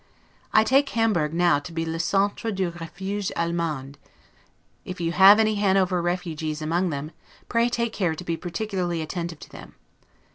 [0.51, 3.99] I take Hamburg now to be 'le centre du refuge Allemand'.
[4.83, 7.11] If you have any Hanover 'refugies' among them,
[7.49, 9.75] pray take care to be particularly attentive to them.